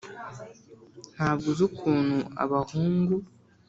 ntabwo 1.15 1.45
uzi 1.51 1.63
ukuntu 1.69 2.17
abahungu 2.43 3.15